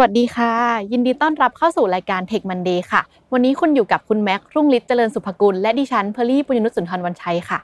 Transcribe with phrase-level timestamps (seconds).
[0.00, 0.52] สวัสดีค่ะ
[0.92, 3.00] ยินดีต้อนรับเข้าสู่รายการ Tech Monday ค่ะ
[3.32, 7.58] วันนี้คุณอยู่กับคุณแม็กรุ่งฤทธิ์เจริญสุภกุล และดิฉันเพอร์ลี่ปุญญนุชสุนทรวันชัยค่ะ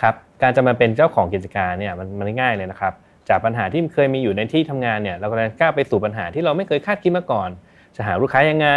[0.00, 2.92] ครับ การจะมาเป็นเจ้าของกิจการเนี่ยมันมันง่ายเลยนะครับ
[3.28, 7.48] จากปัญหาที่เคยมีอยู่ในที่ทำงานเนี่ย เรากำลังก้าวไปสู่ปัญหาที่เราไม่เคยคาดคิดมาก่อน
[7.96, 8.68] จะหาลูกค้ายังไง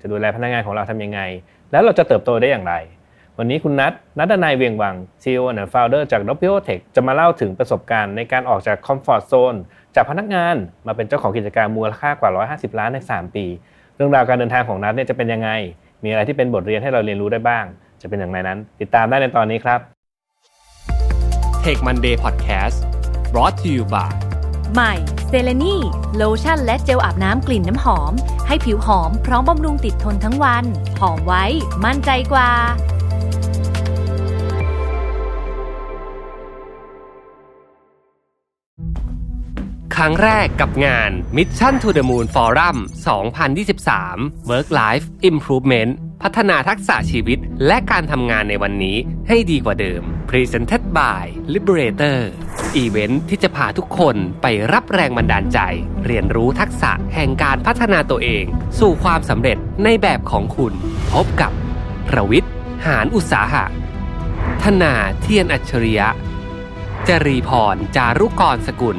[0.00, 1.20] จะดูแลพนักงานของเราทำยังไง
[1.70, 2.74] แล้วเราจะเติบโตได้อย่างไร
[3.40, 9.54] วันนี้คุณณัฐณัฐดนัยเวียงวัง CEO and Founder จาก d o p i o Tech จะมาเล่าถึงประสบการณ์ในการออกจากคอมฟอร์ z โซน
[9.94, 10.54] จากพนักงาน
[10.86, 12.30] มาเป็นเจ้าของกิจการมูลค่ากว่า
[12.74, 13.46] 150 ล้านใน 3 ปี
[13.96, 15.50] เรื่องราวการเดินทางของนัทเนี่ยจะเป็นยังไง
[16.04, 17.64] มีอะไรที่เป็นบทเรียนให้เราเรียนรู้ได้บ้าง
[18.02, 19.80] จะเป็นอย่างไรนั้น ติดตามได้ในตอนนี้ครับ
[21.64, 22.76] Take Monday Podcast
[23.32, 24.10] brought to you by
[24.74, 24.94] ใหม่
[25.28, 25.76] เซเลนี
[26.16, 28.12] โลชั่นและเจลอาบน้ำกลิ่นน้ำหอม
[28.46, 30.64] ให้ผิวหอมพร้อมบำรุงติดทนทั้งวัน
[31.00, 31.44] หอมไว้
[31.84, 32.50] มั่นใจกว่า
[40.02, 42.76] ครั้งแรกกับงาน Mission to the Moon Forum
[43.68, 45.92] 2023 Work Life Improvement
[46.22, 48.96] พัฒนาทักษะชีวิตและการทำงานในวันนี้
[49.28, 52.18] ให้ดีกว่าเดิม Presented by Liberator
[52.76, 55.58] event ที่จะพาทุกคนไปรับแรงบันดาลใจ
[56.06, 58.44] เรียนรู้ทักษะแห่งการพัฒนาตัวเอง
[58.80, 60.72] สู่ความสำเร็จในแบบของคุณ
[61.12, 61.52] พบกับ
[62.08, 62.52] ประวิทย์
[62.86, 63.64] หารอุตสาหะ
[64.62, 66.08] ธนาเทียนอัจฉริยะ
[67.08, 68.98] จรีพร จารุกรสกุล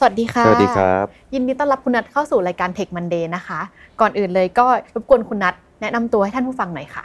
[0.00, 1.04] สวัสดีค่ะ สวัสดีครับ
[1.34, 3.60] ยินดีต้อนรับคุณนัทเข้าสู่รายการ Tech Monday นะคะ
[4.00, 7.04] ก่อนอื่นเลยก็รบกวนคุณนัทแนะนำตัวให้ท่านผู้ฟังหน่อยค่ะ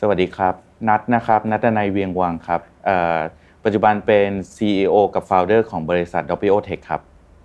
[0.00, 0.54] สวัสดีครับ
[0.88, 3.18] นัทนะครับ นัทนายเวียงวังครับเอ่อ
[3.64, 7.00] ปัจจุบันเป็น CEO กับ Founder ของบริษัท w o Tech ครับ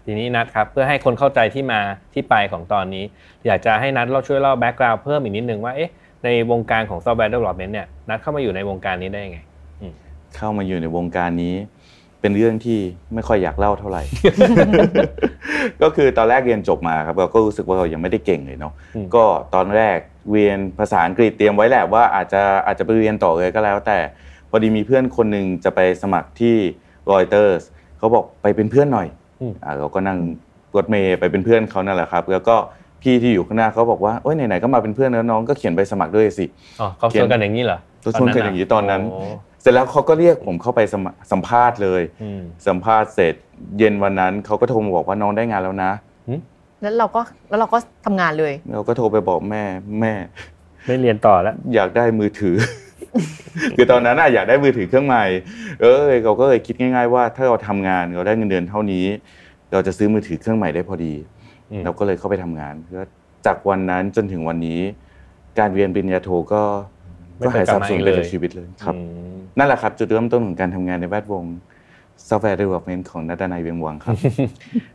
[0.06, 1.80] ทีนี้นัดครับ เพื่อให้คนเข้าใจที่มา
[2.14, 3.04] ที่ไปของตอนนี้
[3.46, 5.92] อยากจะให้ณัฐเราช่วยเล่า background เพิ่มอีกนิดนึงว่า เอ๊ะ
[6.24, 9.40] ในวงการของซอฟต์แวร์ development เนี่ย ณัฐเข้ามาอยู่ในวงการนี้ได้ยังไง
[10.36, 11.56] เข้ามาอยู่ในวงการนี้
[12.22, 12.80] เป็นเรื่องที่
[13.14, 14.04] ไม่ค่อยอยากเล่าเท่าไหร่
[15.82, 19.24] ก็คือตอนแรกเรียนจบมาครับเราก็รู้สึกว่าเรายังไม่ได้เก่งเลยเนาะอืมก็
[19.56, 19.98] ตอนแรก
[20.32, 23.98] เรียนภาษาอังกฤษเตรียมไว้แหละว่าอาจจะอาจจะไปเรียนต่อเลยก็แล้ว แต่
[24.50, 26.56] พอดีมีเพื่อนคนหนึ่งจะไปสมัครที่
[27.12, 27.62] รอยเตอร์ส
[27.98, 29.08] เขาบอกไปเป็นเพื่อนหน่อย
[29.42, 30.18] อืมอ่าเราก็นั่ง
[30.76, 32.56] รถเมย์ไปเป็นเพื่อนเขานั่นแหละครับ แล้วก็
[33.02, 36.46] พี่ที่อยู่ข้างหน้าเขาบอกว่าโอ้ยไหนๆก็มาเป็นเพื่อนแล้วน้องก็เขียนใบสมัครด้วยสิ
[36.82, 43.34] อ๋อเขาชวนกันอย่างนี้เหรอเขาชวนกันอย่างนี้ตอนนั้นโเส ร็จแล้วเขาก็เรียกผมเข้าไปสมัครสัมภาษณ์เลยอืมสัมภาษณ์เสร็จ
[43.78, 45.92] เย็นวันนั้นเขาก็โทรมาบอกว่าน้องได้งานแล้วนะ
[46.82, 49.64] แล้วเราก็แล้วเราก็ทำงานเลย เราก็โทรไปบอกแม่
[50.02, 50.14] แม่
[50.86, 52.56] ไม่เรียนต่อแล้ว อยากได้มือถือ
[53.78, 55.26] คือตอนนั้นอะอยากได้มือถือเครื่องใหม่
[55.82, 59.06] เออเราก็เลยคิดง่าย ๆ ว่า ถ้าเราทำงานเราได้เงินเดือนเท่านี้
[59.72, 61.14] เราจะซื้อมือถือเครื่องใหม่ได้พอดี
[61.72, 63.08] อืมเราก็เลยเข้าไปทำงานแล้ว
[63.46, 64.80] จากวันนั้นจนถึงวันนี้
[65.60, 66.62] การเรียนปริญญาโทก็
[67.46, 69.00] ก็หายสับสูญไปจากชีวิตเลยครับอื
[69.34, 71.44] มนั่นแหละครับจุดเริ่มต้นของการทำงานในแวดวง
[72.28, 74.16] software development ของนัตนายเวียงวังครับ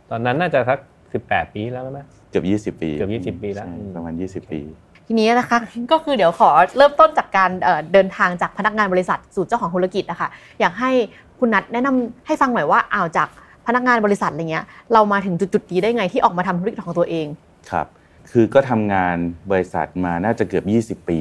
[0.09, 0.79] ตอนนั้นน่าจะสัก
[1.13, 1.99] สิบแปดปีแล้วไหม
[2.29, 4.61] เกือบ20ปีเกือบ20ปีแล้วใช่อืมประมาณ20ปี
[5.07, 5.59] ทีนี้นะคะ
[5.91, 10.91] ก็คือเดี๋ยวขอเริ่มต้นจากการเอ่อเดินทางจากพนักงานบริษัทสู่เจ้าของธุรกิจนะคะอยากให้
[11.39, 13.27] คุณนัทแนะนำให้ฟังหน่อยว่าอ้าวจาก
[13.67, 17.27] พนักงานบริษัทอะไรเงี้ยเรามาถึงจุดๆนี้ได้ไงที่ออกมาทำธุรกิจของตัวเอง
[17.71, 17.87] ครับ
[18.31, 19.17] คือก็ทำงาน
[19.51, 20.61] บริษัทมาน่าจะเกือ
[20.93, 21.19] บ 20 ปี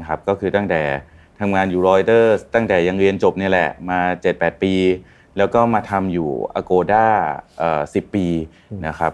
[0.00, 0.82] นะครับก็คือตั้งแต่
[1.40, 3.98] ทำงานอยู่รอยเตอร์ตั้งแต่ยังเรียนจบเนี่ยแหละมา
[4.32, 4.74] 7-8 ปี
[5.38, 6.30] แล้วก็มาทำอยู่
[6.60, 7.06] Agoda
[7.58, 8.26] เอ่อ10ปี
[8.86, 9.12] นะครับ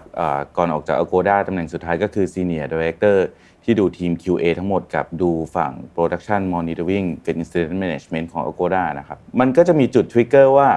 [0.57, 3.17] ก่อนออกจาก Agoda ตำแหน่งสุดท้ายก็คือ Senior Director
[3.63, 10.69] ที่ดูทีม QA ทั้งหมดกับดูฝั่ง Production Monitoring กับ Incident Management ของ Agoda นะครับมันก็จะมีจุดทริกเกอร์ว่า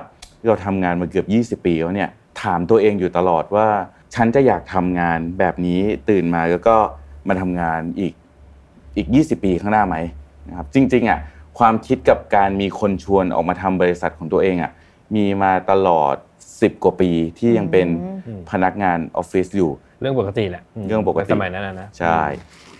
[0.47, 2.11] เราทำงานมาเกือบ 20 ปีแล้วเนี่ย
[2.43, 3.69] ถามตัวเองอยู่ตลอดว่า
[4.15, 6.77] ฉันจะอยากทำงานแบบนี้ตื่นมาแล้วก็
[7.29, 8.13] มาทำงานอีก
[9.01, 9.97] อีก 20 ปีข้างหน้าไหม
[10.49, 11.19] นะครับจริงๆอะ
[11.59, 14.71] ความคิดกับการมีคนชวนออกมาทำบริษัทของตัวเองอะ
[15.17, 16.15] มีมาตลอด
[16.49, 17.89] 10 กว่าปีที่ยังเป็น
[18.27, 19.71] อืมพนักงานออฟฟิศอยู่
[20.01, 22.21] เรื่องปกติแหละมเรื่องปกติในสมัยนั้นนะนะใช่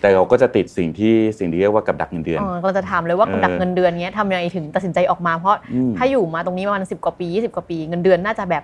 [0.01, 8.63] แต่เราก็จะติดสิ่งที่สิ่งที่เรียกว่ากับดักเงินเดือนเออเราจะถามเลยว่าเออดักเงินเดือนเนี้ยทำยังไงถึงตัดสินใจออกมา เพราะอืมถ้าอยู่มาตรงนี้ประมาณสิบกว่าปียี่สิบกว่าปี เงินเดือนน่าจะแบบ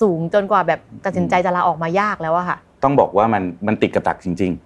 [0.00, 4.65] สูงจนกว่าแบบตัดสินใจจะลาออกมายากแล้วอะค่ะ ต้องบอกว่ามันมันติดกับดักจริงๆ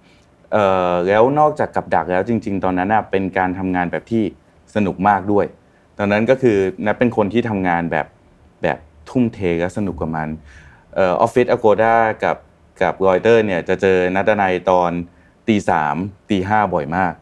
[1.07, 4.23] แล้วนอกจากกับดักแล้วจริง ๆ ตอนนั้นน่ะเป็นการทำงานแบบที่
[4.75, 5.45] สนุกมากด้วย
[5.97, 8.07] ตอนนั้นก็คือณัฐเป็นคนที่ทำงานแบบ
[8.63, 8.77] แบบ
[9.09, 10.29] ทุ่มเทและสนุกกับมัน
[10.95, 12.37] เออออฟฟิศ Agoda กับ
[12.81, 14.91] กับรอยเตอร์เนี่ยจะเจอณัฐดนัยตอน
[15.47, 15.95] ตีสาม
[16.29, 17.13] ตีห้าบ่อยมาก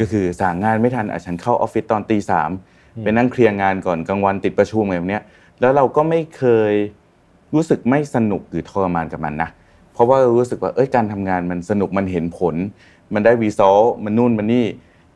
[0.00, 2.50] ก็คือสั่งงานไม่ทันอะฉันเข้าออฟฟิศตอนตีสาม
[3.02, 5.22] ไปนั่งเคลียร์งานก่อนกลางวันติดประชุมอะไรแบบเนี้ย
[5.60, 6.72] แล้วเราก็ไม่เคย
[7.54, 9.50] รู้สึกไม่สนุกหรือทรมานกับมันนะ
[9.94, 12.54] เพราะว่ารู้สึกว่าเอ้ยการทำงานมันสนุกมันเห็นผล
[13.14, 14.64] มันได้วีซอลมันนู่นมันนี่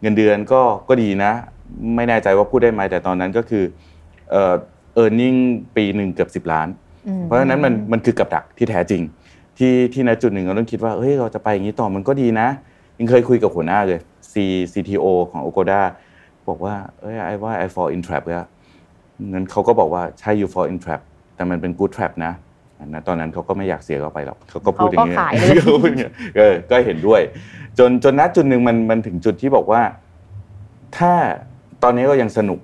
[0.01, 1.33] เงินเดือนก็ก็ดีนะ
[1.97, 3.65] ไม่แน่ใจว่าพูดได้ไหมแต่ตอนนั้นก็คือ
[4.31, 4.55] เอ่อ
[4.95, 5.35] เออร์เน็ง
[5.77, 6.69] ปีหนึ่งเกือบสิบล้าน
[7.07, 9.03] อืมเพราะฉะนั้นมันมันคือกับดักที่แท้จริง
[9.59, 12.49] ที่ที่ในจุดหนึ่งเราต้องคิดว่าเฮ้ยเราจะไปอย่างนี้ต่อมันก็ดีนะ
[12.99, 14.01] ยังเคยคุยกับหัวหน้าเลย
[14.33, 14.35] C
[14.73, 15.81] CTO ของ Ogoda
[16.49, 18.47] บอกว่าเอ้ยไอ้ว่า I fall in trap แล้ว
[19.33, 21.01] งั้นเขาก็บอกว่าใช่ you fall in trap
[21.35, 22.33] แต่มันเป็น good trap นะ
[22.81, 27.21] อันนั้นตอนนั้นเขาก็ไม่อยากเสียเขาไปหรอกเขาก็พูดอย่างนี้เขาก็ขายเลยเขาพูดอย่างนี้เออก็เห็นด้วย
[27.79, 29.83] จนจนณจุดหนึ่งมันมันถึงจุดที่บอกว่า
[30.97, 31.13] ถ้า
[31.83, 32.59] ตอนนี้เรายังสนุก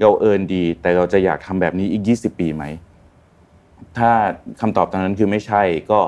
[0.00, 2.64] เราเอินดี แต่เราจะอยากทำแบบนี้อีก 20 ปีไหม
[3.98, 4.10] ถ้า
[4.60, 6.00] คำตอบตอนนั้นคือไม่ใช่ก็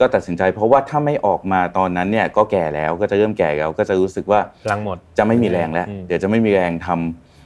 [0.00, 6.88] ก็ตัดสินใจ เพราะว่าถ้าไม่ออกมาตอนนั้นเนี่ยก็แก่แล้วก็จะเริ่มแก่แล้วก็จะรู้สึกว่าพลังหมดจะไม่มีแรงแล้วอืมเดี๋ยวจะไม่มีแรงท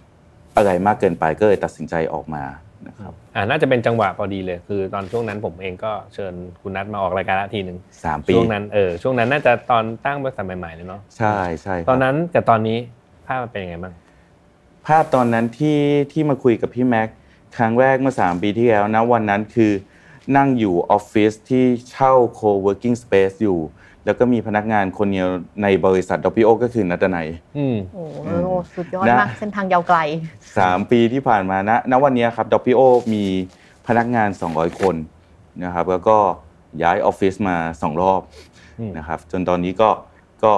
[0.01, 2.43] ำอะไรมากเกินไปก็เลยตัดสินใจออกมา
[2.87, 12.79] นะครับอ่าน่าจะเป็นจังหวะพอดีเลย คือตอนช่วงนั้นผมเองก็เชิญคุณนัทมาออกรายการละทีหนึ่งสามปีช่วงนั้นเออช่วงนั้นน่าจะตอนตั้งบริษัทใหม่ๆเลยเนาะใช่ใช่ครับตอนนั้นกับตอนนี้
[13.27, 13.95] ภาพมันเป็นยังไงบ้าง
[14.87, 15.79] ภาพตอนนั้นที่
[16.13, 17.09] ที่มาคุยกับพี่แม็ก
[17.57, 19.73] ครั้งแรกเมื่อ3ปีที่แล้วนะวันนั้นคือ
[20.37, 23.59] นั่งอยู่ออฟฟิศที่เช่า co-working space อยู่
[24.09, 25.29] แล้วก็มีพนักงานคนเดียว
[25.63, 27.29] ในบริษัทดอปิโอก็คือนัตนัย
[27.59, 28.19] อืมโอ้โห
[28.75, 29.99] สุดยอดนะมากเส้นทางยาวไกล
[30.45, 32.81] 3ปีที่ผ่านมานะณวันนี้ครับดอปิโอ
[33.15, 33.25] มี
[33.87, 34.95] พนักงาน 200 คน
[35.65, 36.17] นะครับแล้วก็
[36.83, 38.21] ย้ายออฟฟิศมา2รอบ
[38.79, 39.91] อืมนะครับจนตอนนี้ก็
[40.43, 40.53] ก็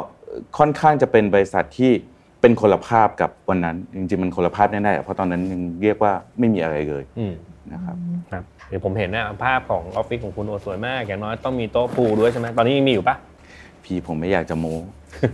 [0.58, 1.92] ค่อนข้างจะเป็นบริษัทที่
[2.40, 7.32] เป็นคนละภาพกับวันนั้น จริงๆมันคนละภาพแน่ๆเพราะตอนนั้นยังเรียกว่าไม่มีอะไรเลยอืม
[7.72, 7.96] นะครับ
[8.30, 13.16] ครับเดี๋ยวผมเห็นนะภาพของออฟฟิศของคุณโอสวยมากอย่างน้อยต้องมีโต๊ะพูลด้วยใช่ไหมตอนนี้ยังมีอยู่ปะ
[13.84, 14.76] พี่ผมไม่อยากจะโม้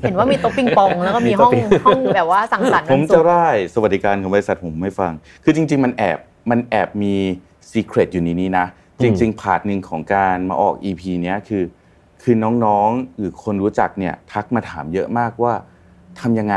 [0.02, 5.12] เห็นว่ามีโต๊ะปิงปองแล้วก็มีมีห้องโต๊ะปิงห้องแบบว่าสังสรรค์ทุกวันศุกร์ได้สวัสดิการของบริษัทผมไม่ฟัง
[5.44, 6.18] คือจริง ๆ มันแอบ
[6.50, 7.14] มันแอบมี
[7.70, 8.66] secret อยู่ในนี้นะ
[9.02, 11.64] จริงๆ part หนึ่งของการมาออก EP เนี้ยคือ
[12.22, 12.34] คือ
[12.64, 15.54] น้องๆหรือคนรู้จักเนี่ยทักมาถามเยอะมากว่า
[16.20, 16.56] ทำยังไง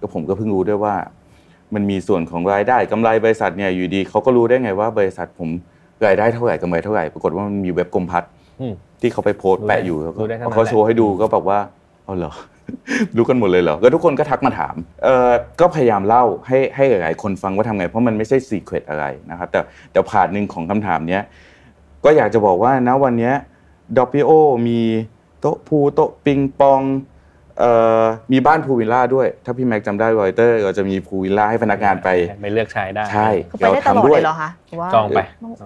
[0.00, 0.94] ก็ผมก็เพิ่งรู้ด้วยว่า
[1.74, 5.48] มันมีส่วนของรายได้กำไรบริษัทเนี่ยอยู่ดีเขาก็รู้ได้ไงว่าบริษัทผม
[6.06, 8.30] รายได้เท่าไหร่กำไรเท่าไหร่ปรากฏว่ามันมีเว็บกรมพัฒน์
[8.60, 11.58] อืม ที่เขาไปโพสต์แปะอยู่แล้วก็รู้ได้ทั้งนั้นเขาโชว์ให้ดูก็แบบว่า
[12.04, 12.34] เอาเหรอ
[13.16, 19.60] รู้กันหมดเลยเหรอก็ทุกคนก็ทักมาถามเออก็พยายามเล่าให้ให้หลายๆคนฟังว่าทำไง เพราะมันไม่ใช่สีเครตอะไรนะครับ แต่
[19.92, 21.22] แต่ผ่านหนึ่งของคำถามเนี้ย
[22.04, 23.34] ก็อยากจะบอกว่านะวันเนี้ย
[23.96, 24.30] ดอป o
[24.68, 24.80] มี
[25.40, 26.82] โต๊ะพูโต๊ะปิงปอง
[27.60, 28.02] เอ่อ
[28.32, 32.08] มีบ้านพูลวิลล่าด้วย ถ้าพี่แม็กจำได้รอยเตอร์เราจะมีพูลวิลล่าให้พนักงานไป
[32.42, 35.20] ไปเลือกใช้ได้ ใช่คือไปได้ตลอดเลยเหรอคะหรือว่าจองไป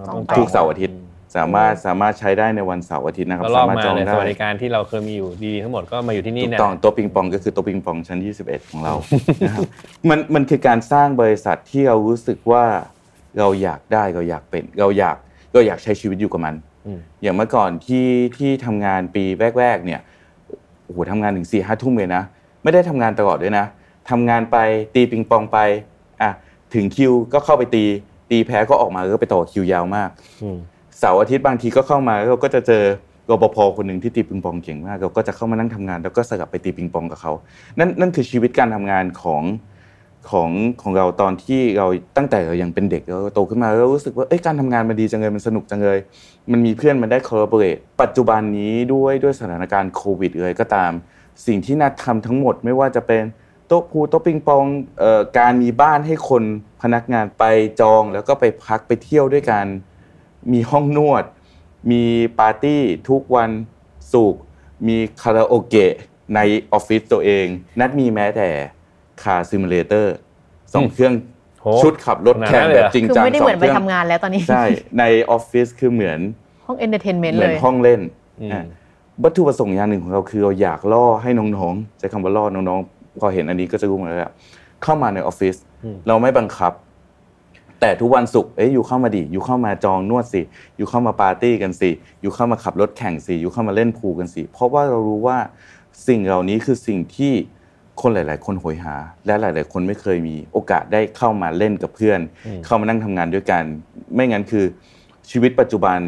[0.09, 0.97] จองไปทุกเสาร์อาทิตย์
[1.37, 8.95] สามารถสามารถใช้ได้ในวันเสาร์อาทิตย์นะครับแล้วรอบสามารถมาจองเลยได้สวัสดิการที่เราเคยมีอยู่ดีๆทั้งหมดก็มาอยู่ที่นี่ถูกเนี่ยต้องโต๊ะปิงปองก็คือโต๊ะปิงปองชั้น 21 ของเรา
[9.47, 9.63] นะครับ
[10.09, 12.65] มันมันคือการสร้างบริษัทที่เรารู้สึกว่า
[13.39, 15.17] เราอยากได้เราอยากเป็นเราอยาก
[15.53, 16.55] เราอยากใช้ชีวิตอยู่กับมัน
[16.87, 19.25] อืมอย่างเมื่อก่อนที่ที่ทำงานปี
[19.61, 20.01] แรก ๆ เนี่ย
[20.85, 22.23] โอ้โหทำงานถึงสี่ห้าทุ่มเลยนะ
[22.63, 23.67] ไม่ได้ทำงานตลอดด้วยนะ
[24.11, 24.57] ทำงานไป
[24.95, 25.59] ตีปิงปองไป
[26.23, 26.31] อะ
[26.75, 27.85] ถึงคิวก็เข้าไปตี
[28.31, 30.11] ตีแพ้ก็ออกมาแล้วก็ไปต่อคิวยาวมาก
[30.43, 30.59] อืม
[30.99, 32.83] เสาร์อาทิตย์บางทีก็เข้ามาเราก็จะเจอ
[33.31, 37.33] รปภคนหนึ่งที่ตีปิงปองเก่งมากเราก็จะเข้ามานั่งทำงาน แล้วก็สลับไปตีปิงปองกับเขา
[37.79, 39.43] นั่นนั่นคือชีวิตการทำงานของ
[40.31, 40.51] ของ
[40.83, 45.99] ของเราตอนที่เราตั้งแต่เรายังเป็นเด็กเราโตขึ้นมาแล้วรู้สึกว่าเอ้ยการทำงานมันดีจังเลยมันสนุกจังเลย
[46.51, 50.93] มันมีเพื่อนมันได้ collaborate ปัจจุบันนี้ด้วยด้วยสถานการณ์โควิดเลยก็ตาม
[51.47, 53.23] สิ่งที่นัดทำทั้งหมดไม่ว่าจะเป็น
[53.67, 54.65] โต๊ะพูโต๊ะปิงปอง
[54.99, 56.43] เอ่อการมีบ้านให้คน
[56.83, 57.45] พนักงานไป
[57.81, 59.67] จองแล้วก็ไปพักไปเที่ยวด้วยกัน
[60.53, 61.25] มีห้องนวด
[61.91, 62.03] มี
[62.41, 63.51] ปาร์ตี้ทุกวัน
[64.13, 64.43] ศุกร์
[64.89, 65.95] มีคาราโอเกะ
[66.35, 66.41] ใน
[66.73, 67.47] ออฟฟิศตัวเอง
[67.81, 68.49] นัดมีแม้แต่
[69.23, 70.15] คาซิมูเลเตอร์
[70.75, 71.15] สองอืมเครื่อง
[71.61, 74.65] โหชุดขับรถขนาดแข่งนั้นเลยแบเหรบอจริงคือจังไม่ได้สอเหมืองนเคไปรื่องทำงานแล้วตอนนี้ ใช่
[74.99, 76.19] ในออฟฟิศคือเหมือน
[76.67, 78.01] ห้อง entertainment เหมืเลอนยห้องเล่น
[78.41, 78.63] อืมอะ
[79.23, 84.33] วัตถุประสงค์อย่างหนึ่งของเราคือเราอยากล่อให้น้องๆใช้คำว่าล่อน้องๆ พอเห็นอันนี้ก็จะรู้หมดแล้วอะ
[84.83, 86.73] เข้ามาในออฟฟิศอืมเราไม่บังคับ
[87.81, 90.43] แต่ทุกวันศุกร์เอ้ยอยู่เข้ามาดิอยู่เข้ามาจองนวดสิ
[90.77, 95.39] อยู่เข้ามาปาร์ตี้กันสิอยู่เข้ามาขับรถแข่งสิอยู่เข้ามาเล่นพูลกันสิเพราะว่าเรารู้ว่า
[96.07, 97.33] สิ่งเหล่านี้คือสิ่งที่
[98.01, 98.97] คนหลาย ๆ คนโหยหา
[99.27, 103.63] และหลาย ๆ คนไม่เคยมีโอกาสได้เข้ามาเล่นกับเพื่อนอืมเข้ามานั่งทำงานด้วยกัน
[104.15, 104.65] ไม่งั้นคือ
[105.31, 105.99] ชีวิตปัจจุบัน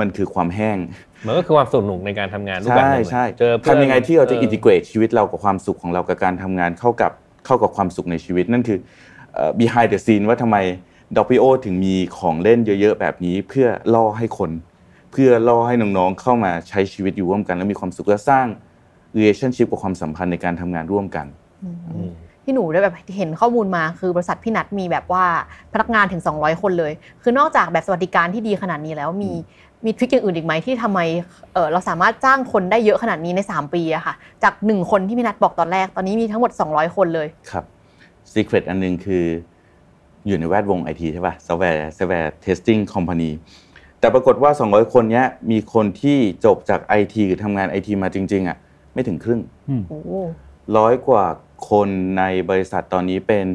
[0.00, 0.78] มันคือความแห้ง
[1.26, 7.12] มันก็คือความสนุกในการทำงานรูปแบบใช่หนึ่งใช่เจอเพื่อนทำยังไงที่เราจะออินทิเกรตชีวิตเรากับความสุขของเรากับการทำงานเข้ากับ
[7.46, 8.78] เข้ากับความสุขในชีวิตนั่นคือ
[9.34, 10.56] เอ่อ behind the scene ว่าทำไม
[11.16, 14.50] ดอป o ถึงมีของเล่นเยอะ ๆ แบบนี้เพื่อล่อให้คน
[15.12, 18.46] เพื่อล่อให้น้องๆเข้ามาใช้ชีวิตอยู่ร่วมกัน แล้วมีความสุขและสร้าง
[19.16, 21.26] relationship กับความสัมพันธ์ในการทำงานร่วมกัน
[21.62, 22.10] อืม
[22.44, 25.24] ที่หนูได้แบบเห็นข้อมูลมาคือบริษัทพี่นัทมีแบบว่า
[25.72, 29.32] พนักงานถึง 200 คนเลย คือนอกจากแบบสวัสดิการที่ดีขนาดนี้แล้วมี
[29.84, 31.00] มีทริคอย่างอื่นอีกไหมที่ทำไม
[31.52, 37.64] เออเราสามารถจ้างคนได้เยอะขนาดนี้ใน 3 ปีอะค่ะ จาก 1 คนที่พี่นัทบอกตอนแรกตอนนี้มีทั้งหมด 200 คนเลยครับ
[38.32, 39.24] Secret อันหนึงคือ
[40.26, 43.30] อยู่ในแวดวงไอทีใช่ป่ะ Software Software Testing Company
[44.00, 48.56] แต่ปรากฏว่า 200 คนเนี้ยมีคนที่จบจาก IT หรือทำงาน IT มาจริง ๆอะ
[48.94, 49.40] ไม่ถึงครึ่ง
[49.88, 49.98] โอ้
[50.76, 51.24] ร้อยกว่า
[51.70, 53.46] คนในบริษัทตอนนี้เป็น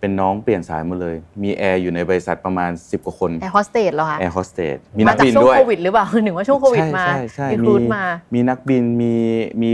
[0.00, 9.14] เป็นน้องเปลี่ยนสายหมดเลย มีแอร์อยู่ในบริษัทประมาณ 10 กว่าคนแอร์โฮสเตสเหรอคะแอร์โฮสเตสมีนัมากจากบินช่วงด้วยโควิดหรือเปล่าหนึ่งว่าช่วงโควิดมาใช่ใช่รีใช่ครูดมามีนักบินมี
[9.62, 9.70] มี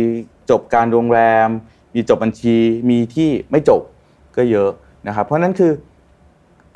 [0.51, 1.49] จบการโรงแรม
[1.95, 2.57] มีจบบัญชี
[2.91, 3.83] มีที่ไม่จบ
[4.37, 4.71] ก็เยอะ
[5.07, 5.73] นะครับเพราะฉะนั้นคือ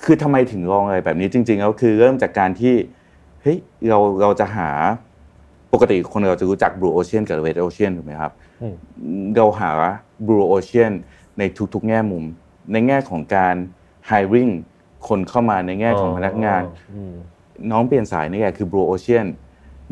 [0.04, 2.75] คือทำไมถึงลองอะไรแบบนี้จริงๆแล้วคือเริ่มจากการที่
[3.42, 3.58] เฮ้ย
[3.88, 4.70] เราเราจะหา
[5.73, 8.32] ปกติคนเราจะรู้จัก Blue Ocean กับ Red Ocean ถูกไหมครับ
[8.62, 8.75] อืม
[9.37, 9.70] เราหา
[10.26, 10.92] Blue Ocean
[11.38, 11.42] ใน
[11.75, 12.25] ทุกๆ แง่มุม
[12.73, 13.54] ในแง่ของการ
[14.08, 14.52] hiring
[15.08, 16.62] คนเข้ามาในแง่ของพนักงาน
[16.94, 17.14] อืม
[17.70, 19.26] น้องเปลี่ยนสายนี่แหละคือ Blue Ocean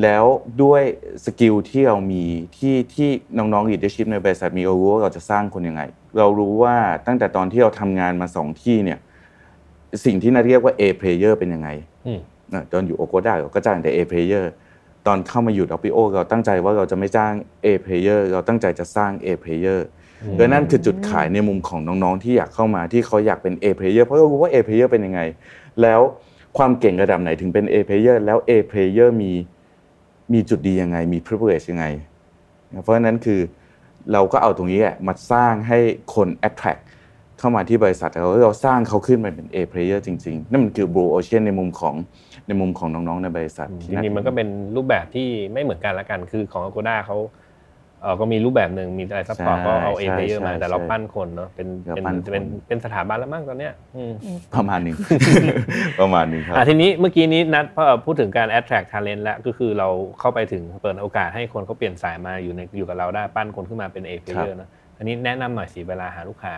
[0.02, 0.25] แล้ว
[0.62, 0.83] ด้วย
[1.25, 2.23] สกิลที่เรามี
[2.57, 5.83] ที่ที่น้องๆ leadership ในบริษัทมีเรารู้ว่าเราจะสร้างคนยังไง
[6.19, 6.76] เรารู้ว่า
[7.07, 8.99] ตั้งแต่ตอนที่เราทำงานมาสองที่เนี่ย
[10.05, 11.69] สิ่งที่น่าเรียกว่า A player เป็นยังไง
[12.07, 12.21] อืม
[12.55, 14.45] นะตอนอยู่โอโกด้าเราก็จ้างแต่ A player
[15.07, 17.33] ตอนเข้ามาอยู่ WPO เราตั้งใจว่าเราจะไม่จ้าง
[17.65, 19.81] A player เราตั้งใจจะสร้าง A player
[20.31, 25.21] เพราะนั่นคือจุดขายในมุมของน้องๆที่อยากเข้ามาที่เขาอยากเป็น A player เพราะเรารู้ว่า A player เป็นยังไง
[25.83, 26.01] แล้ว
[26.57, 29.33] ความเก่งระดับไหนถึงเป็น A player แล้ว A player มี
[30.33, 31.87] มีจุดดียังไง มี privilege ยังไง
[32.83, 33.41] เพราะฉะนั้นคือ
[34.13, 35.79] เราก็เอาตรงนี้แหละมาสร้างให้
[36.15, 36.81] คน attract
[37.43, 41.95] เข้ามาที่บริษัทเราเราสร้างเขาขึ้นมาเป็น A player จริงๆ นั่นมันคือ blue ocean ในมุมของ
[42.49, 47.19] ในมุมของน้องๆในบริษัทจที่ริงๆมันก็เป็นรูปแบบที่ไม่เหมือนกันละกัน คือของ Agoda เขา
[48.03, 54.13] เออก็มีรูปแบบหนึ่งมีอะไร support ก็เอา A player มาแต่เราปั้นคนเนาะเป็นเป็นเป็นเป็นสถาบันแล้วมั้งตอนเนี้ยอืม
[54.55, 54.97] ประมาณหนึ่ง
[56.01, 59.89] ประมาณหนึ่งครับอะทีนี้เมื่อกี้นี้ณัฐพอพูดถึงการ attract talent แล้วก็คือเรา
[60.21, 64.69] เข้าไปถึงเปิดโอกาสให้คนเขาเปลี่ยนสายมาอยู่ในอยู่กับเราได้ปั้นคนขึ้นมาเป็น A player นะ
[64.99, 66.55] อันนี้แนะนำหน่อยสิเวลาหาลูกค้า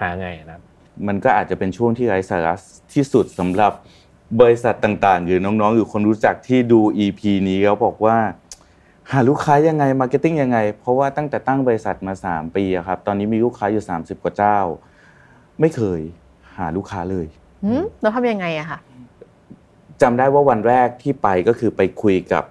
[0.00, 0.60] หาไงนะ
[1.06, 2.54] มันก็อาจจะเป็นช่วงที่ไร้สาระ
[2.94, 3.72] ที่สุดสำหรับ
[4.40, 8.16] บริษัทต่างๆ หรือน้องๆหรือคนรู้จักที่ดู EP นี้แล้วบอกว่า
[9.12, 14.58] หาลูกค้ายังไง marketing ยังไง เพราะว่าตั้งแต่ตั้งบริษัทมา 3 ปีอะครับ ตอนนี้มีลูกค้าอยู่ 30 กว่าเจ้า
[15.60, 16.00] ไม่เคย
[16.56, 17.26] หาลูกค้าเลย
[17.64, 18.78] หืมเราทำยังไงอะค่ะ
[20.02, 22.44] จำได้ว่าวันแรกที่ไปก็คือไปคุยกับ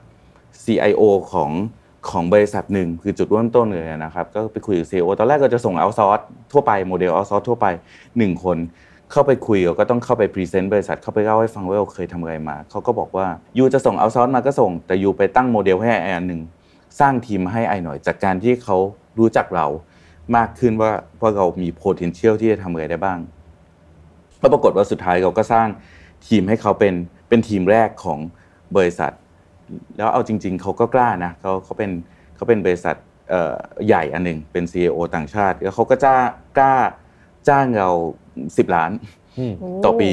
[0.64, 1.02] CIO
[1.34, 1.52] ของ
[2.12, 6.20] ของบริษัทหนึ่งคือจุดเริ่มต้นเลยนะครับ ก็ไปคุยกับ CEO ตอนแรกก็จะส่ง outsource
[6.52, 7.68] ทั่วไปโมเดล outsource ทั่วไป
[8.18, 8.58] หนึ่งคน
[9.12, 16.42] เข้าไปคุยก็ต้องเข้าไป present บริษัทเข้าไปเล่าให้ฟังว่าเราเคยทำอะไรมา เขาก็บอกว่า you จะส่ง outsource มาก็ส่ง แต่ you ไปตั้งโมเดลให้ I อันหนึ่ง
[17.00, 18.78] สร้างทีมให้ I หน่อยจากการที่เขา
[19.20, 19.68] รู้จักเรา
[20.36, 23.20] มากขึ้นว่าว่าเรามี potential ที่จะทำอะไรได้บ้าง
[24.42, 25.68] ก็ปรากฏว่าสุดท้ายเราก็สร้าง
[26.28, 26.94] ทีมให้เขาเป็น
[27.30, 28.20] เป็นทีมแรกของ
[28.76, 29.12] บริษัท
[29.98, 31.92] แล้วเอาจริง ๆเขาก็กล้านะเขาเขาเป็น
[32.36, 32.96] เขาเป็นบริษัท
[33.30, 33.56] เอ่อ
[33.88, 36.16] ใหญ่อันหนึ่งเป็น CEO ต่างชาติ แล้วเขาก็จ้า
[36.58, 36.76] กล้า
[37.48, 37.90] จ้างเรา
[38.58, 38.92] สิบล้าน
[39.40, 39.54] อืม
[39.86, 40.12] ต่อปี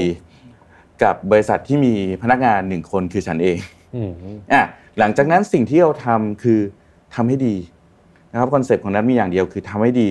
[1.02, 3.58] กับบริษัทที่มีพนักงานหนึ่งคนคือฉันเอง
[3.94, 4.12] อืม
[4.52, 4.62] อะ
[4.98, 6.60] หลังจากนั้นสิ่งที่เราทำคือ
[7.14, 7.56] ทำให้ดี
[8.32, 10.08] นะครับคอนเซปต์ของณัฐมีอย่างเดียวคือทำให้ดี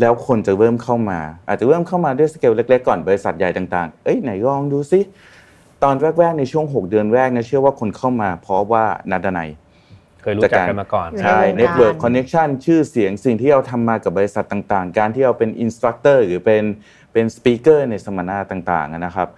[0.00, 5.00] แล้วคนจะเริ่มเข้ามา อาจจะเริ่มเข้ามาด้วยสเกลเล็กๆก่อนบริษัทใหญ่ต่างๆ เอ้ยไหนลองดูซิ
[5.84, 9.50] ตอนแรกๆในช่วง 6 เดือนแรกเนี่ยเชื่อว่าคนเข้ามาเพราะว่าณัฐดนัย
[10.22, 16.64] เคยรู้จักกันมาก่อนอยู่ใช่ในวงการ Network Connection ชื่อเสียงสิ่งที่เราทำมากับบริษัทต่างๆ การที่เราเป็น instructor หรือเป็น
[17.12, 19.28] เป็น speaker ในสัมมนาต่างๆนะครับ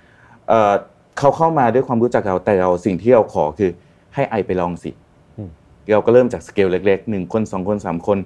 [0.49, 0.73] เอ่อ
[1.19, 3.71] เขาเข้ามาด้วยความรู้จักเราแต่เราสิ่งที่เราขอคือ
[4.15, 4.91] ให้ I ไปลองสิ
[5.39, 5.51] อืม
[5.91, 8.19] เราก็เริ่มจากสเกลเล็กๆหนึ่งคนสองคนสามคน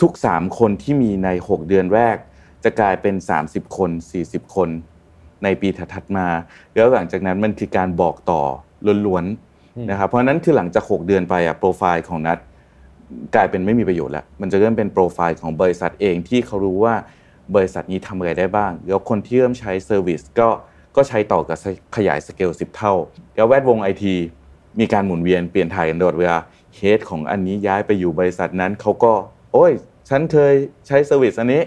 [0.00, 2.16] ทุกสามคนที่มีใน6เดือนแรก
[2.64, 3.14] จะกลายเป็น
[3.46, 3.90] 30คน
[4.22, 4.68] 40คน
[5.44, 6.26] ในปีถัดๆมา
[6.74, 8.42] แล้วหลังจากนั้นมันคือการบอกต่อ
[9.06, 12.38] ล้วนๆนะครับเพราะฉะนั้นคือหลังจาก 6 เดือนไปอะโปรไฟล์ของนัด
[13.34, 16.94] กลายเป็นไม่มีประโยชน์แล้ว มันจะเริ่มเป็นโปรไฟล์ของบริษัทเองที่เขารู้ว่า
[17.54, 20.48] บริษัทนี้ทำอะไรได้บ้าง แล้วคนที่เริ่มใช้ service ก็
[20.96, 21.58] ก็ใช้ต่อกับ
[21.96, 22.94] ขยายสเกล10 เท่า
[23.36, 24.14] แล้วแวดวงไอที
[24.80, 26.38] มีการหมุนเวียนเปลี่ยนถ่ายกันตลอดเวลา
[26.76, 29.12] head ของอันนี้ย้ายไปอยู่บริษัทนั้นเขาก็
[29.52, 29.72] โอ้ย
[30.08, 30.54] ฉันเคย
[30.86, 31.62] ใช้ service อันนี้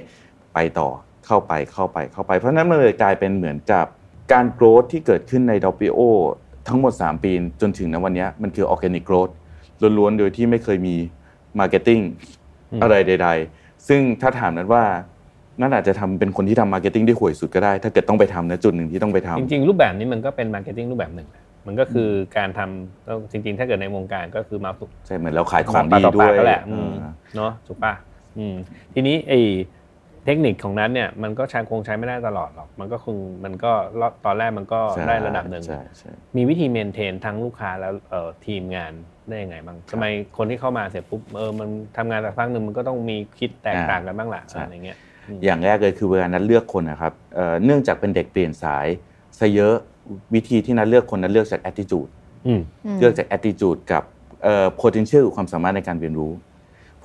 [0.53, 0.89] ไปต่อ
[1.25, 3.85] เข้าไปเข้าไปเข้าไป เพราะฉะนั้นมันเลยกลายเป็นเหมือนกับ
[4.33, 6.01] การ growth ที่เกิดขึ้นใน WPO
[6.67, 9.33] ทั้งหมด 3 ปีจนถึงณวันนี้มันคือ Organic Growth
[9.97, 10.95] ล้วนๆโดยที่ไม่เคยมี
[11.59, 12.03] Marketing
[12.81, 14.83] อะไรใด ๆ ซึ่งถ้าถามนั้นว่า
[15.61, 27.05] นั่นอาจจะทำเป็นคนที่ทำ marketing ได้ห่วยสุดก็ได้ ถ้าเกิดต้องไปทำนะจุดหนึ่งที่ต้องไปทำจริง ๆ รูปแบบนี้มันก็เป็น marketing รูปแบบหนึ่งนะมันก็คือการทำแล้วจริง ๆ ถ้าเกิดในวงการก็คือมาสุใช่เหมือนเราขายของปากดีต่อด้วปากยก็แหละเออืมอ
[27.35, 27.93] เนาะถูกป่ะ
[28.37, 28.55] อืม
[28.93, 29.39] ทีนี้ไอ้
[30.25, 33.71] เทคนิคของนั้นเนี่ยมันก็ใช้คงใช้ไม่ได้ตลอดหรอก มันก็คงมันก็
[34.25, 38.91] ตอนแรกมันก็ใช่ได้ระดับหนึ่งใช่ใช่มีวิธีเมนเทนทั้งลูกค้าแล้วเอ่อทีมงาน
[39.27, 40.05] ได้ยังไงบ้างทำไม
[40.37, 44.97] คนที่เข้ามาเสร็จปุ๊บเออมันทำงานสักพักหนึ่งมันก็ต้องมีคิดแตกต่างกันบ้างล่ะอะไรเงี้ย
[45.37, 48.87] มอย่างแรกเลยคือเวลานัดเลือกคนนะครับเอ่อเนื่องจากเป็นเด็กเปลี่ยนสาย
[49.39, 49.75] ซะเยอะ
[50.33, 52.09] วิธีที่นัดเลือกคนนัดเลือกจาก attitude
[52.47, 52.61] อืม
[52.99, 54.03] เลือกจาก attitude กับ
[54.43, 56.31] เอ่อ potential คือความสามารถในการเรียนรู้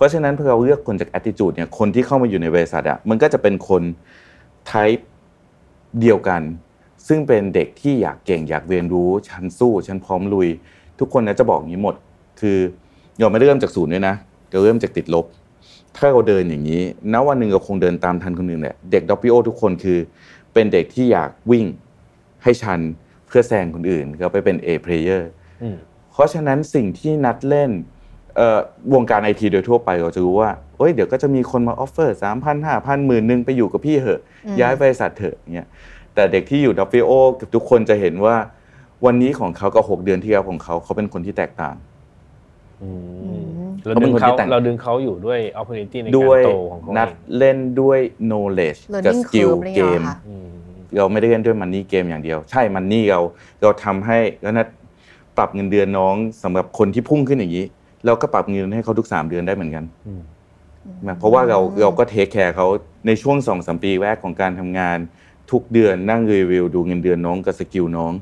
[0.01, 3.83] เพราะฉะนั้นพอเราเลือกคนจาก attitude เนี่ยคนที่เข้ามาอยู่ในบริษัทอะมันก็จะเป็นคน
[4.71, 5.03] type
[6.01, 6.43] เดียวกัน
[7.09, 10.49] ซึ่งเป็นเด็กที่อยากเก่งอยากเรียนรู้ฉันสู้ฉันพร้อมลุย
[10.99, 11.95] ทุกคนนะจะบอกอย่างนี้หมด
[12.41, 12.59] คือ
[13.19, 14.15] เราไม่ได้เริ่มจากศูนย์ด้วยนะ
[14.51, 15.27] เราเริ่มจากติดลบ
[15.97, 19.99] ถ้าเราเดินอย่างนี้ณวันหนึ่งเราคงเดินตามทันคนอื่นแหละเด็ก WO ทุกคนคือ
[20.55, 21.67] เป็นเด็กที่อยากวิ่ง
[22.43, 22.81] ให้ชัน
[23.27, 25.23] เพื่อแซงคนอื่นเราไปเป็น A player
[25.63, 25.77] อืม
[26.13, 28.00] เพราะฉะนั้นสิ่งที่นัดเล่นเอ่อ
[28.95, 35.69] วงการไอทีโดยทั่วไปเราจะรู้ว่าเอ้ยเดี๋ยวก็จะมีคนมา offer สามพันห้าพันหมื่นหนึ่งไปอยู่กับพี่เหอะอืมย้ายบริษัทเถอะอย่างเงี้ย
[36.15, 38.37] แต่เด็กที่อยู่ WO กับทุกคนจะเห็นว่า
[39.05, 41.75] วันนี้ของเขากับหกเดือนที่แล้วของเขาเขาเป็นคนที่แตกต่าง
[42.83, 43.29] อืมอื
[43.67, 50.49] มเราเขาเป็ดึนงคนเขาที่แต่งเราดึงเขาอยู่ด้วย opportunity ในด้กาวยรโตของเขานัดเองเล่นด้วย knowledge กับ learning skill curve อะไรอย่างเกเงี้ยมเหรอค่ะอืม
[50.97, 53.21] เราไม่ได้เล่นด้วย money game อย่างเดียว ใช่ money เรา
[53.63, 54.67] เราทำให้แล้วนัด
[55.37, 57.65] ปรับเงินเดือนน้องสำหรับคนที่พุ่งขึ้นอย่างนี้
[58.07, 60.23] เราก็ปรับเงินให้เขาทุกสามเดือนได้เหมือนกันอืม
[61.07, 62.67] นะเพราะว่าเราเราก็ take care เขา
[63.07, 64.99] ในช่วงสองสามปีแรกของการทำงาน
[65.51, 68.13] ทุกเดือนนั่งรีวิวดูเงินเดือนน้องกับ skill น้อง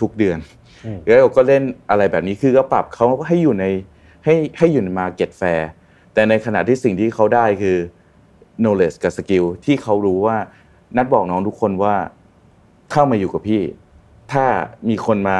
[0.00, 0.38] ทุกเดือน
[0.84, 3.64] อืมแล้วเราก็เล่นอะไรแบบนี้คือก็ปรับเขาให้อยู่ใน
[4.24, 5.70] ให้ให้อยู่ใน market fair
[6.14, 7.76] แต่ในขณะที่สิ่งที่เขาได้คือ
[8.62, 10.36] knowledge กับ skill ที่เขารู้ว่า
[10.96, 11.94] นัดบอกน้องทุกคนว่า
[12.92, 13.62] เข้ามาอยู่กับพี่
[14.32, 14.44] ถ้า
[14.88, 15.38] มีคนมา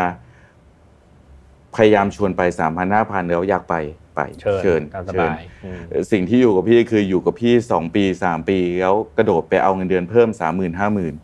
[1.77, 3.75] พยายามชวนไปสามพันห้าพันแล้วอยากไป
[4.17, 5.79] ไปเชิญตามสเชิญบายอืม
[6.13, 11.15] สิ่งที่อยู่กับพี่คืออยู่กับพี่สองปีสามปีแล้วกระโดดไปเอาเงินเดือนเพิ่มสามหมื่นห้าหมื่น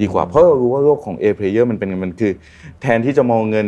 [0.00, 2.32] ดีกว่าเพราะเรารู้ว่าโลกของ A player มันเป็นไงมันคือ
[2.82, 3.66] แทนที่จะมองเงิน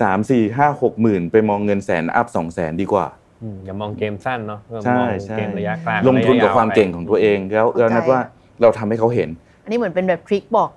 [0.00, 3.06] สามสี่ห้าหกหมื่นไปมองเงินแสนอัพสองแสนดีกว่า
[3.42, 8.20] อืมอย่ามองเกมสั้นเนาะใช่มองใช่เกมระยะกลางลงทุนกับระยะยความเก่งของตัวเองแล้วแล้วนัดว่า
[8.62, 9.28] เราทำให้เขาเห็น
[9.64, 10.70] อันนี้เหมือนเป็นแบบทริคบอก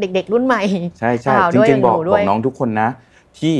[0.00, 0.62] เด็ก ๆ รุ่นใหม่
[0.98, 2.88] ใช่ใช่อ้าวจด้วยริงๆบอกหนูด้บวอยกน้องทุกคนนะ
[3.38, 3.56] ที่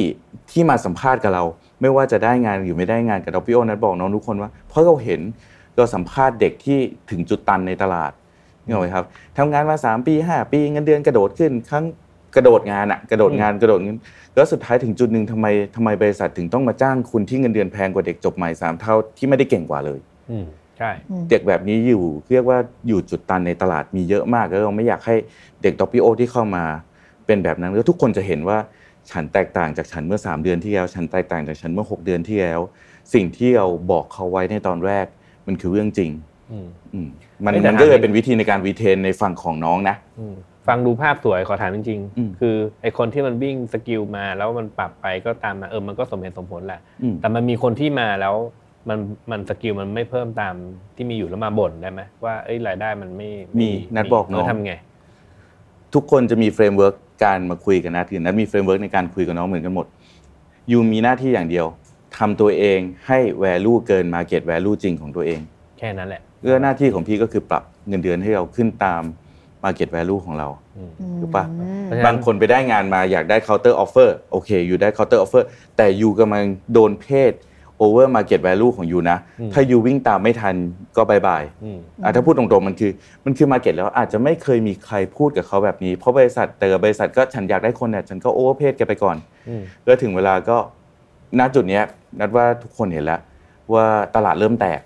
[0.53, 1.45] ที่มาสัมภาษณ์กับเรา
[1.81, 5.21] ไม่ว่าจะได้งานหรือไม่ได้งานกับดอปปี้โอนัดบอกน้องทุกคนว่า เพราะเราเห็น
[5.77, 6.79] เราสัมภาษณ์เด็กที่
[7.11, 8.13] ถึงจุดตันในตลาด
[8.65, 9.05] นี่เหรอครับ
[9.39, 11.85] ทำงานมา 3 ปี 5 ปีเงินเดือนกระโดดขึ้นครั้ง
[12.37, 13.97] กระโดดงานอะกระโดดงานกระโดดเงิน
[14.35, 19.99] แล้วสุดท้ายถึงจุดหนึ่งทำไมทำไมบริษัทถึงต้องมาจ้างคุณที่เงินเดือนแพงกว่าเด็กจบใหม่สามเท่าที่ไม่ได้เก่งกว่าเลย
[20.31, 20.47] อืม
[20.79, 20.91] ใช่
[21.31, 25.17] เด็กแบบนี้อยู่เรียกว่าอยู่จุดตันในตลาดมีเยอะมากแล้วเราไม่อยากให้
[25.63, 26.65] เด็กดอปปี้โอที่เข้ามา
[27.27, 28.59] เป็นแบบนั้นแล้วทุกคนจะเห็นว่า
[29.11, 32.61] ฉันแตกต่างจากฉันเมื่อ 3 เดือนที่แล้ว ฉันแตกต่างจากฉันเมื่อ 6 เดือนที่แล้ว
[33.15, 35.07] สิ่งที่เราบอกเขาไว้ในตอนแรก
[35.47, 36.11] มันคือเรื่องจริง
[36.53, 37.09] อืมอืม
[37.45, 40.35] มันเอ้ยแต่มันก็เลยถามเป็นวิธีในการ retain ในฝั่งของน้องนะอืม
[40.67, 48.35] ฟังดูภาพสวยขอถามจริงอืมๆคือไอคนที่มันวิ่ง skill มาแล้วมันปรับไปก็ตามมาเออมันก็สมเหตุสมผลแหละอืมแต่มันมีคนที่มาแล้ว
[48.89, 48.99] มัน
[49.31, 50.55] มัน skill มันไม่เพิ่มตาม
[50.97, 54.73] ที่มีอยู่แล้วมาบ่นได้ไหมว่าเอ้ยรายได้มันไม่มีนัดบอกน้องเทำไง
[55.95, 59.87] ทุกคนจะมี framework การมาคุยกันนะคือนัดมี framework ในการคุยกับน้องเหมือนกันหมด
[60.71, 61.67] ยูมีหน้าที่อย่างเดียว
[62.19, 65.41] ทำตัวเองให้ value เกิน market value จริงของตัวเอง
[65.79, 69.03] แค่นั้นแหละเรื่องหน้าที่ของพี่ก็คือปรับเงินเดือนให้เราขึ้นตาม
[69.65, 75.43] market value ของเราอืมถูกปะอืมเพราะฉะนั้นบางคนไปได้งานมาอยากได้ counter offer โอเคอยู่ได้ counter offer
[75.77, 77.33] แต่ยูกำลังโดนเพศ
[77.83, 80.55] over market value ของยูนะอืมถ้ายูวิ่งตามไม่ทัน
[80.97, 82.93] ก็บายบายอืมอะถ้าพูดตรงๆมันคือ
[83.25, 89.17] มันคือ market แล้วอาจจะไม่เคยมีใครพูดกับเขาแบบนี้ เพราะบริษัทแต่ละบริษัทก็ฉันอยากได้คนเนี่ยฉันก็ over เพศแกไปก่อน
[89.49, 90.57] อืมแล้วถึงเวลาก็
[91.39, 91.85] ณจุดเนี้ย
[92.21, 93.21] นัดว่าทุกคนเห็นแล้ว
[93.73, 93.85] ว่า
[94.17, 94.81] ตลาดเริ่มแตก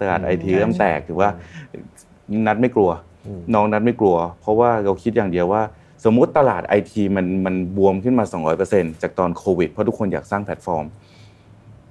[0.00, 1.28] ตลาดอืมไอทีเริ่มแตกถือว่า
[2.46, 2.90] นัดไม่กลัว
[3.26, 5.62] อืมน้องนัดไม่กลัว เพราะว่าเราคิดอย่างเดียวว่า
[6.04, 8.24] สมมุติตลาดไอทีมันมันบวมขึ้นมา
[8.62, 10.84] 200%จากตอนโควิดเพราะทุกคนอยากสร้างแพลตฟอร์ม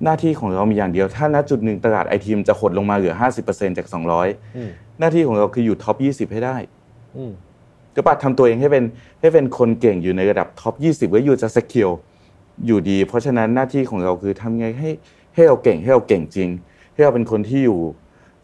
[0.04, 3.14] หน้าที่ของเรามีอย่างเดียว ถ้าณจุดหนึ่งตลาดไอทีมจะหดลงมาเหลือ
[3.46, 3.88] 50%จาก
[4.22, 6.56] 200อืมหน้าที่ของเราคืออยู่ท็อป 20 ให้ได้
[7.18, 7.32] อืม
[7.96, 8.84] ก็ปัดทำตัวเองให้เป็น
[9.20, 11.89] ให้เป็นคนเก่งอยู่ในระดับ top 20 ไว้อยู่จะ skill
[12.66, 14.90] อยู่ดี เพราะฉะนั้นหน้าที่ของเราคือทำไงให้
[15.36, 16.50] ให้เราเก่งให้เราเก่งจริง
[16.94, 17.80] ให้เราเป็นคนที่อยู่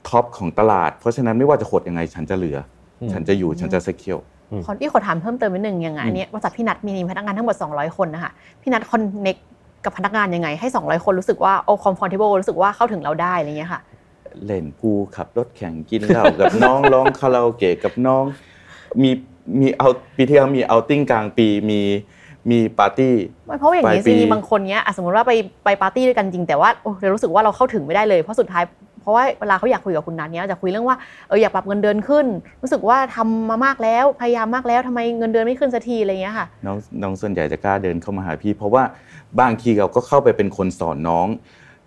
[0.09, 2.57] top ของตลาด เพราะฉะนั้นไม่ว่าจะหดยังไงฉันจะเหลือ
[3.01, 4.17] อมฉันจะอยู่ฉันจะ skill
[4.65, 9.37] ขอพี่ขอถามเพิ่มเติมนิดนึงอย่างไงอืมอันเนี้ยบริษัทพี่นัทมีพนักงานทั้งหมด 200 คนนะคะพี่นัท connect
[9.85, 13.81] กับพนักงานยังไง ให้ 200 คนรู้สึกว่าโอ้ comfortable รู้สึกว่าเข้าถึงเราได้อะไรเงี้ยค่ะ
[14.45, 18.23] เล่นพูลขับรถแข่งกินเหล้ากับน้องร้องคาราโอเกะกับน้อง
[19.01, 19.09] มี
[19.59, 21.81] มีเอาปีที่แล้วมีเอาติ้งกลางปีมี
[22.49, 25.31] มีปาร์ตี้ไม่เพราะอย่างนี้ปลายปีสิบางคนเนี้ยอะสมมติว่าไป
[25.65, 28.63] ไปปาร์ตี้ด้วยกันจริงแต่ว่าโอ้เรารู้สึกว่าเราเข้าถึงไม่ได้เลยเพราะสุดท้าย
[29.05, 32.25] เพราะว่าเวลาเขาอยากคุยกับคุณนัทเนี้ยจะคุยเรื่องว่าเอออยากปรับเงินเดือนขึ้น
[32.61, 38.83] รู้สึกว่าทำมามากแล้วพยายามมากแล้วทำไมเงินเดือนไม่ขึ้นสักทีอะไรเงี้ยค่ะน้องน้องส่วนใหญ่จะกล้าเดินเข้ามาหาพี่ เพราะว่า
[39.39, 41.27] บางทีเราก็เข้าไปเป็นคนสอนน้อง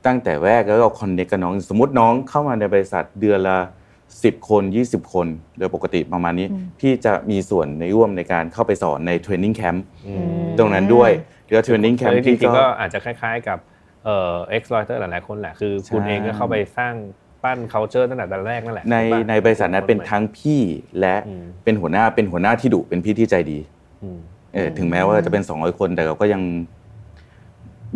[0.07, 3.59] ตั้งแต่แรกแล้วเรา connect กับน้องสมมติน้องเข้ามาในบริษัทเดือนละ
[4.03, 5.27] 10คน20คน
[5.59, 11.11] โดยปกติประมาณนี้อืมพี่จะมีส่วนในร่วมในการเข้าไปสอนใน training camp อืมตรงนั้นด้วย
[11.51, 13.59] แล้ว training camp จริงๆพี่งๆก็ก็อาจจะคล้าย ๆ กับ
[14.05, 16.95] เอ่อ exploiter หลายๆคนแหละคือคุณใช่เองก็เข้าไปสร้าง
[17.43, 20.61] ปั้น culture ตั้งแต่ตอนแรกนั่นแหละ ในถูกปะในบริษัทนั้นเป็นทั้งพี่
[21.01, 23.59] และอืมเป็นหัวหน้าเป็นหัวหน้าที่ดุเป็นพี่ที่ใจดี
[24.03, 24.19] อืม
[24.55, 26.43] เออถึงแม้ว่าจะเป็น 200 คนแต่เราก็ยัง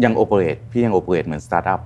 [0.05, 1.81] ยัง operate พี่ยัง operate เหมือนสตาร์ทอัพ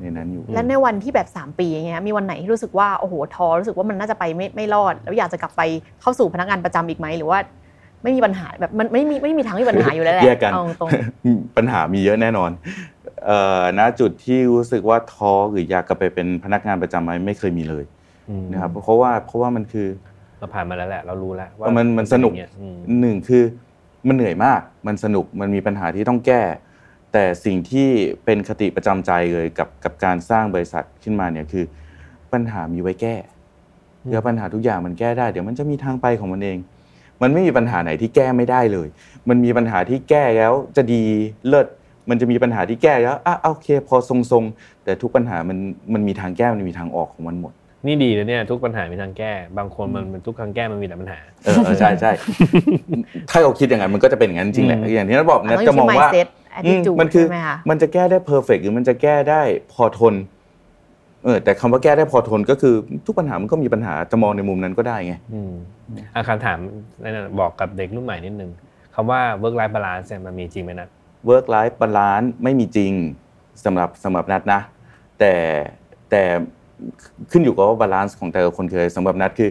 [0.00, 5.62] ในนั้นอยู่และในวันที่แบบ 3 ปีอย่างเงี้ยมีวันไหนที่รู้สึกว่าโอ้โหท้อรู้สึกว่ามันน่าจะไปไม่ไม่รอด แล้วอยากจะกลับไป
[6.00, 7.38] เข้าสู่พนักงานประจำอีกไหมหรือว่า
[8.02, 10.90] ไม่มีปัญหาแบบมันไม่มีไม่มีทางมีปัญหาอยู่แล้วแหละแยกกันเอาตรง
[11.56, 12.50] ปัญหามีเยอะแน่นอน
[12.99, 12.99] เอ่อ
[13.78, 17.84] ณจุดที่รู้สึกว่าท้อหรืออยากกลับไปเป็นพนักงานประจำไหมไม่เคยมีเลย
[18.30, 19.88] อืมนะครับเพราะว่าเพราะว่ามันคือ
[20.38, 23.44] เราผ่านมาแล้วแหละ เรารู้แล้วว่ามันมันสนุกเป็อย่างเงี้ยอืมหนึ่งคือ
[24.06, 26.42] มันเหนื่อยมาก มันสนุกมันมีปัญหาที่ต้องแก้
[27.12, 27.88] แต่สิ่งที่
[28.24, 31.64] เป็นคติประจำใจเลยกับกับการสร้างบริษัทขึ้นมาเนี่ยคือ
[32.32, 33.16] ปัญหามีไว้แก้
[34.08, 36.58] เดี๋ยวปัญหาทุกอย่างมันแก้ได้ เดี๋ยวมันจะมีทางไปของมันเอง
[37.22, 38.88] มันไม่มีปัญหาไหนที่แก้ไม่ได้เลย
[39.28, 41.02] มันมีปัญหาที่แก้แล้วจะดี
[41.48, 41.66] เลิศ
[42.08, 45.58] มันจะมีปัญหาที่แก้แล้วอะโอเค พอทรงๆ แต่ทุกปัญหามัน
[45.94, 47.52] มันมีทางแก้มันมีทางออกของมันหมด
[47.86, 52.12] นี่ดีเลยเนี่ยทุกปัญหามีทางแก้ บางคนมันมันทุกทางแก้มันมีแต่ปัญหา เออเออใช่ใช่
[53.30, 56.28] ถ้าเราคิดอย่างนั้นมันก็จะเป็นอย่างนั้นจริงแหละอืมอย่างที่นัทบอกๆนัทต้องอจะยู่มองที่ว่า mindset
[56.66, 60.14] อืม attitude มันคือใช่ไหมคะมันจะแก้ได้เพอร์เฟกหรือมันจะแก้ได้พอทน
[61.24, 62.74] เออแต่คำว่าแก้ได้พอทนก็คือ
[63.06, 65.52] ทุกปัญหามันก็มีปัญหาจะมองในมุมนั้นก็ได้ไงอืม
[66.14, 66.58] อาคำถาม
[67.02, 68.50] นั่นนะบอกกับเด็กรุ่นใหม่นิดนึง
[68.94, 70.88] คำว่า work life balance เนี่ยมันมีจริงไหมนะ
[71.28, 72.92] work life balance ไม่มีจริง
[73.64, 74.60] สำหรับสำหรับนัดนะ
[75.18, 75.32] แต่
[76.10, 76.22] แต่
[77.30, 79.50] ขึ้นอยู่กับว่า balance ของแต่ละคนคืออะไรสำหรับนัดคือ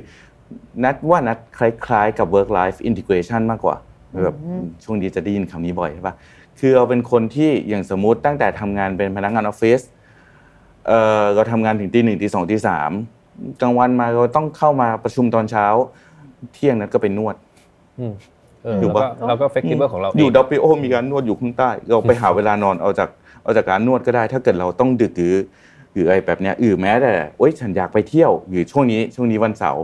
[0.83, 3.75] นัดว่านัดคล้ายๆกับ work life integration มากกว่า
[4.23, 6.15] แบบอืมช่วงนี้จะได้ยินคำนี้บ่อยใช่ปะ
[6.59, 9.81] คือเราเป็นคนที่อย่างสมมุติตั้งแต่ทำงานเป็นพนักงานออฟฟิศ
[10.87, 12.91] เออเราทำงานถึงตีหนึ่งตีสองตีสาม
[13.61, 15.65] กลางวันมาเราต้องเข้ามาประชุมตอนเช้า
[16.53, 17.35] เที่ยงนัดก็ไปนวด
[18.65, 23.09] อืมเอออยู่เราก็ปะเราก็ flexible ของเราเองอยู่ดับเบิลโอมีการนวดอยู่ข้างใต้ เราไปหาเวลานอนเอาจาก
[23.43, 25.35] เอาจากการนวดก็ได้ ถ้าเกิดเราต้องดึกหรือ
[25.93, 29.83] หรืออะไรแบบเนี้ยอือแม้แต่โอ๊ยฉันอยากไปเที่ยวหรือช่วงนี้ช่วงนี้วันเสาร์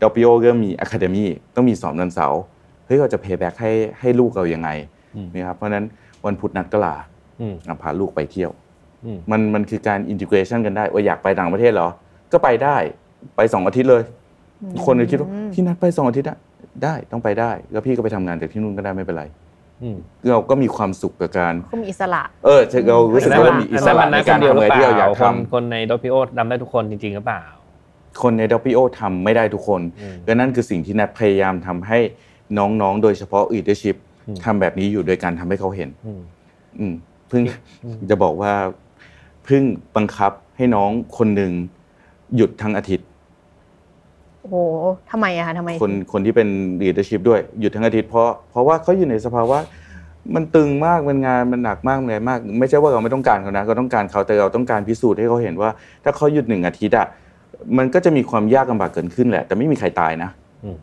[0.00, 2.40] ดับเบิลโอเริ่มมี academy ต้องมีสอนวันเสาร์
[2.86, 4.68] เฮ้ยเราจะ pay back ให้ให้ลูกเรายังไง
[5.16, 5.84] อืมนะครับเพราะฉะนั้น
[6.26, 6.94] วันพุธนัดก็ลา
[7.40, 8.50] อืมอะพาลูกไปเที่ยว
[9.04, 11.88] อืมมันมันคือการ integration กันได้ว่าอยากไปต่างประเทศเหรอ
[12.32, 12.76] ก็ไปได้
[13.36, 14.02] ไปสองอาทิตย์เลย
[14.84, 16.38] คนเลยคิดว่าพี่นัดไปสองอาทิตย์อะ
[16.82, 19.24] ได้ต้องไปได้ แล้วพี่ก็ไปทำงานจากที่นู่นก็ได้ไม่เป็นไร
[19.82, 19.96] อืม
[20.30, 31.98] เราก็มีความสุขกับการก็มีอิสระ เออเรารู้สึกอันว่านั้นเรามันมีอิอันสนั้นระมันในนักคการนเดียวทำหอะรือไรเปที่เราอยาล่ากคทนคนในดอพิโอทำได้ทุกคนจริงๆหรือเปล่าำคนใน WPO ทำไม่ได้ทุกคนอืมดังนั้นคือสิ่งที่นัดพยายามทำให้
[32.58, 33.96] น้องๆ โดยเฉพาะ leadership
[34.28, 36.20] อืมทำแบบนี้อยู่โดยการทำให้เขาเห็นอืม
[36.78, 36.94] อืม
[37.28, 37.42] เพิ่ง
[38.10, 38.52] จะบอกว่า
[39.44, 39.62] เพิ่ง
[39.96, 41.52] บังคับให้น้องคนหนึ่ง
[42.36, 43.08] หยุดทั้งอาทิตย์
[44.44, 44.56] โอ้โห
[45.10, 46.48] ทำไมอะคะทำไม คนคนที่เป็น
[46.82, 49.58] leadership ด้วยหยุดทั้งอาทิตย์เพราะเพราะว่าเขาอยู่ในสภาวะ
[50.34, 55.70] มันตึงมากมันงานมันหนักมากเหนื่อยมาก ไม่ใช่ว่าเราไม่ต้องการเขานะเราต้องการเขาแต่เราต้องการพิสูจน์ให้เขาเห็นว่า
[56.04, 57.06] ถ้าเขาหยุดหนึ่งอาทิตย์อะ
[57.78, 60.30] มันก็จะมีความยากลำบากเกิดขึ้นแหละ แต่ไม่มีใครตายนะ
[60.64, 60.76] อืม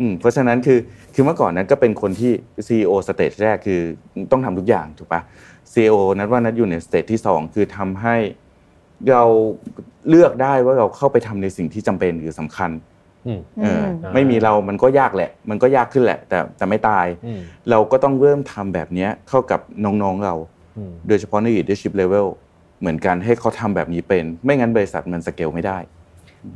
[0.00, 0.78] อืมเพราะฉะนั้นคือ
[1.14, 2.32] คือเมื่อก่อนนัดก็เป็นคนที่
[2.66, 3.80] CEO สเตจแรกคือ
[4.32, 5.20] ต้องทำทุกอย่างถูกปะ
[5.72, 8.16] CEO นัดว่านัดอยู่ใน stage ที่สองคือทำให้
[9.12, 9.24] เรา
[10.08, 12.70] เลือกได้ว่าเราเข้าไปทำในสิ่งที่จำเป็นหรือสำคัญ
[13.26, 20.34] อืมเอออมไม่มีเรามันก็ยากแหละ มันก็ยากขึ้นแหละ แต่แต่ไม่ตายอืมเราก็ต้องเริ่มทำแบบเนี้ยเข้ากับน้องๆเรา
[20.76, 22.26] อืมโดยเฉพาะใน leadership level
[22.80, 25.78] เหมือนกันให้เขาทำแบบนี้เป็น ไม่งั้นบริษัทมันสเกลไม่ได้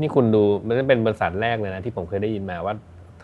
[0.00, 2.74] นี่คุณดูมันเป็นบริษัทแรกเลยนะที่ผมเคยได้ยินมาว่า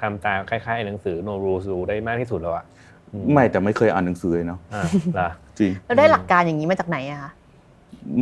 [0.01, 2.65] ทำตามคล้ายๆหนังสือ no rules rule ได้มากที่สุดแล้วอะ
[3.13, 4.83] อืมไม่แต่ไม่เคยอ่านหนังสือเลยเนาะอ่า
[5.15, 5.29] เหรอ
[5.59, 7.31] จริงแล้วได้หลักการอย่างนี้มาจากไหนอะคะ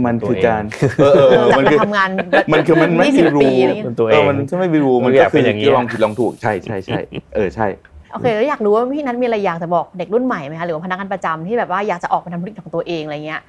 [0.07, 0.63] มันคือการ
[1.01, 2.09] ตัวเองเออเออเออจากมันการคือทำงาน
[2.53, 6.99] มันคือมันไม่มี20รูปีอะไรเงี้ยมันตัวเอเอองมันจะไม่มีรูมันมันอก็ยากคืเป็นออย่างนี้ลองผิดลองถูกใช่ใช่ใช่
[7.35, 7.67] เออใช่
[8.13, 13.41] โอเคแล้วอยากรู้ว่าพี่นัทมีอะไรอยากจะบอกเด็กรุ่นใหม่ไหมคะหรือว่าพนักงานประจำที่แบบว่าอยากจะออกมาทำธุรกิจของตัวเองอะไรเงี้ย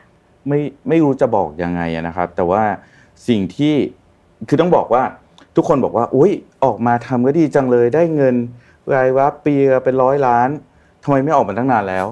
[0.47, 2.63] ไม่ไม่รู้จะบอกยังไงอะนะครับ แต่ว่า
[3.27, 3.73] สิ่งที่
[4.47, 5.03] คือต้องบอกว่า
[5.55, 6.31] ทุกคนบอกว่าอุ้ย
[6.65, 8.35] ออกมาทำก็ดีจังเลยได้เงิน
[8.93, 10.49] รายรับปีละเป็นร้อยล้าน
[11.03, 12.05] ทำไมไม่ออกมาตั้งนานแล้ว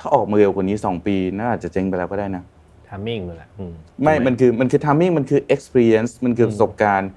[0.00, 2.44] ถ้าออกมาเร็วกว่านี้สองปีน่าจะเจ๊งไปแล้วก็ได้นะ
[2.88, 3.64] ทามมิ่งเลยแหละอื
[4.02, 7.10] ไม่ มันคือ มันคือ timing มันคือ experience มันคือประสบการณ์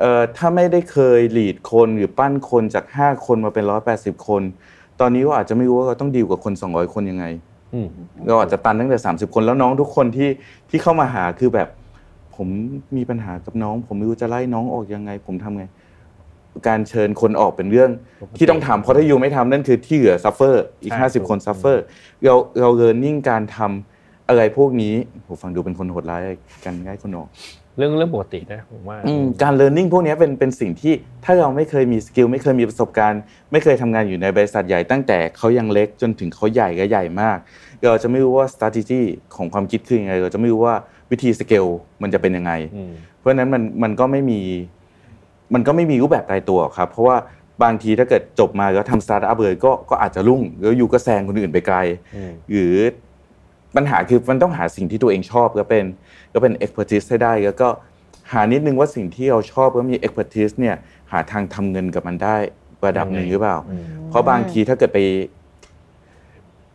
[0.00, 4.42] เอ่อถ้าไม่ได้เคย lead คนหรือปั้นคนจาก 5 คนมาเป็น 180 คน
[5.00, 7.24] ตอนนี้ก็อาจจะไม่รู้ว่าเราต้องดีลกับคน 200 คนยังไง
[7.74, 7.88] อืม
[8.26, 10.30] เราอาจจะตันตั้งแต่ 30 คนแล้วน้องทุกคนที่
[10.70, 11.68] ที่เข้ามาหาคือแบบ
[12.36, 12.48] ผม
[12.96, 15.64] มีปัญหากับน้อง ผมไม่รู้จะไล่น้องออกยังไง ผมทำไง
[16.68, 21.82] การเชิญคนออกเป็นเรื่องปกติที่ต้องทำเพราะถ้า you ไม่ทำนั่นคือที่เหลือ suffer อีกใช่50 คน suffer
[22.24, 23.95] เราเรา learning การทำ
[24.28, 24.94] อะไรพวกนี้
[25.26, 26.22] ผมฟังดูเป็นคนโหดร้าย
[26.64, 27.28] กันง่ายคนออก
[27.78, 30.92] เรื่องเรื่องปกตินะผมว่าอืมการเรียนรู้พวกนี้เป็นเป็นสิ่งที่
[31.24, 37.38] ถ้าเราไม่เคยมี skill ไม่เคยมีประสบการณ์ ไม่เคยทำงานอยู่ในบริษัทใหญ่ตั้งแต่เขายังเล็กจนถึงเขาใหญ่ก็ใหญ่มาก
[37.90, 39.02] เราจะไม่รู้ว่า strategy
[39.36, 40.74] ของความคิดคือยังไง เราจะไม่รู้ว่า
[41.10, 41.66] วิธีสเกล
[42.02, 44.40] มันจะเป็นยังไงอืมเพราะฉะนั้นมันมันก็ไม่มี
[45.54, 47.16] มันก็ไม่มีรูปแบบตายตัวครับ เพราะว่า
[47.62, 51.78] บางทีถ้าเกิดจบมาแล้วทำสตาร์ทอัพเลยก็ก็อาจจะรุ่งแล้วอยู่ก็แซงคนอื่นไปไกล
[52.16, 52.74] อืมหรือ
[53.76, 55.84] ปัญหาคือมันต้องหาสิ่งที่ตัวเองชอบก็เป็น
[56.32, 57.68] ก็เป็น expertise ให้ได้แล้วก็
[58.32, 60.76] หานิดนึงว่าสิ่งที่เราชอบก็มี expertise เนี่ย
[61.12, 62.36] หาทางทำเงินกับมันได้
[62.86, 64.98] ระดับหนึ่งหรือเปล่าอืมเพราะบางทีถ้าเกิดไป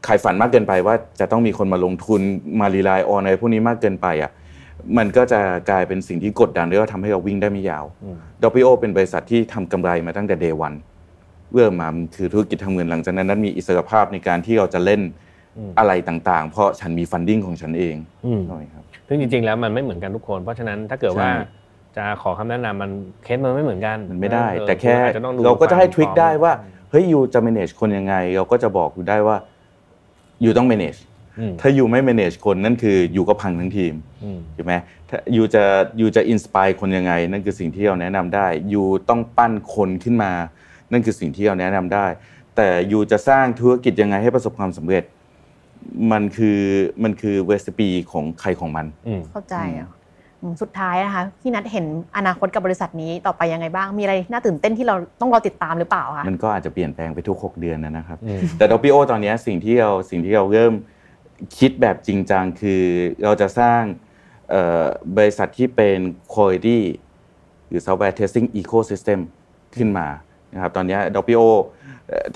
[0.07, 2.21] ขายฝันมากเกินไปว่าจะต้องมีคนมาลงทุน
[2.59, 4.31] มา rely on อะไรพวกนี้มากเกินไปอะ
[4.97, 10.73] มันก็จะกลายเป็นสิ่งที่กดดันแล้วก็ทำให้เราวิ่งได้ไม่ยาวอืม Doppio เป็นบริษัทที่ทำกำไรมาตั้งแต่ day one
[11.53, 15.01] เริ่มมามันคือธุรกิจทำเงินหลังจากนั้นนั้นมีอิสรภาพในการที่เราจะเล่น
[15.57, 21.33] อืมอะไรต่างๆ เพราะฉันมี funding ของฉันเองอืมหน่อยครับซึ่งจริงๆแล้วมันไม่เหมือนกันทุกคน เพราะฉะนั้นถ้าเกิดว่าใช่
[21.97, 22.91] จะขอคำแนะนำมัน
[23.23, 29.37] เคสมันไม่เหมือนกันมันไม่ได้เออแต่แค่อจจะต้องดูเราก็จะให้ trick ควมได้ว่าอืมเฮ้ย you จะ manage คนยังไง เราก็จะบอกอยู่ได้ว่า
[30.43, 30.99] ยูต้อง manage
[31.39, 34.73] อืมถ้ายูไม่ manage คนนั่นคือยูก็พังทั้งทีมอืมถูกไหม
[35.09, 35.63] ถ้ายูจะ
[35.99, 40.31] ยูจะ inspire คนยังไง นั่นคือสิ่งที่เราแนะนำได้ยูต้องปั้นคนขึ้นมา
[40.91, 42.05] นั่นคือสิ่งที่เราแนะนำได้
[42.55, 45.03] แต่ยูจะสร้างธุรกิจยังไงให้ประสบความสำเร็จ
[46.11, 46.59] มันคือ
[47.03, 49.89] มันคือเวสปีของใครของมันอืมเข้าใจอะ
[50.41, 51.85] อืมสุดท้ายนะคะพี่นัทเห็น
[52.17, 60.73] อนาคตกับบริษัทนี้ต่อไปยังไงบ้างมีอะไรน่าตื่นเต้นที่เราต้องรอติดตามหรือเปล่าคะมันก็อาจจะเปลี่ยนแปลงไปทุก 6 เดือนนะนะครับอืมแต่ดอ p โอตอนนี้สิ่งที่เราสิ่งที่เราเริ่ม
[61.57, 62.83] คิดแบบจริงจังคือ
[63.23, 63.81] เราจะสร้าง
[64.49, 64.85] เอ่อ
[65.17, 65.99] บริษัทที่เป็น
[66.33, 66.79] quality
[67.67, 69.19] หรือ software testing ecosystem
[69.75, 70.07] ขึ้นมา
[70.53, 71.41] นะครับตอนนี้ดอ p โอ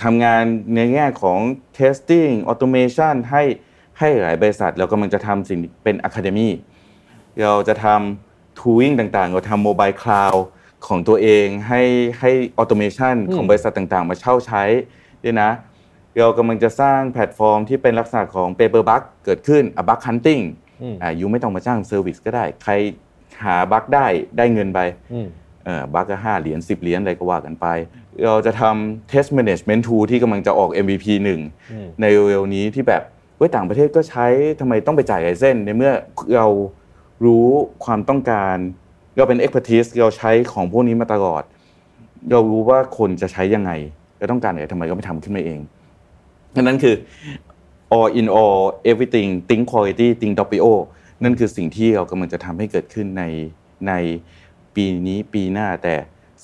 [0.03, 0.43] ทำงาน
[0.75, 1.39] ในแง่ของ
[1.77, 3.43] testing automation ให้
[3.99, 6.49] ให้หลายบริษัท เรากำลังจะทำสิ่งเป็น academy
[7.41, 10.39] เราจะทำ tooling ต่างๆ เราทำ mobile cloud
[10.87, 11.81] ของตัวเองให้
[12.19, 14.63] ให้ automation อืมของบริษัทต่างๆ มาเช่าใช้
[15.23, 15.51] ด้วยนะ
[16.17, 20.43] เรากำลังจะสร้างแพลตฟอร์มที่เป็นลักษณะของ pay per bug เกิดขึ้น a bug hunting
[20.81, 22.73] อืมอ่า you ไม่ต้องมาจ้าง service ก็ได้ ใคร
[23.43, 24.07] หา bug ได้
[24.37, 24.79] ได้เงินไป
[25.13, 25.27] อืม
[25.65, 27.67] เออ bug ก็ห้าเหรียญสิบเหรียญอะไรก็ว่ากันไป
[28.25, 31.39] เราจะทำ test management tool ที่กำลังจะออก MVP หนึ่ง
[31.71, 33.03] อืมในเร็วๆนี้ที่แบบ
[33.37, 34.25] เว้ยต่างประเทศก็ใช้
[34.59, 35.91] ทำไมต้องไปจ่าย license ในเมื่อ
[36.35, 36.47] เรา
[37.25, 37.47] รู้
[37.85, 38.57] ความต้องการ
[39.17, 41.43] เราเป็น expertise เราใช้ของพวกนี้มาตลอด
[42.31, 43.71] เรารู้ว่าคนจะใช้ยังไง
[44.17, 45.59] เราต้องการอะไรทำไมก็ไม่ทำขึ้นมาเอง
[46.55, 46.95] ดังนั้นคือ
[47.97, 48.59] all in all
[48.91, 50.67] everything think quality think WO
[51.23, 53.23] นั่นคือสิ่งที่เรากำลังจะทำให้เกิดขึ้นใน
[53.87, 53.93] ใน
[54.75, 55.95] ปีนี้ปีหน้าแต่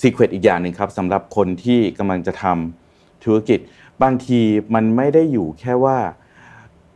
[0.02, 3.60] secret อีกอย่างหนึ่งครับสำหรับคนที่กำลังจะทำธุรกิจ
[4.04, 4.40] บางที
[4.76, 5.98] มันไม่ได้อยู่แค่ว่า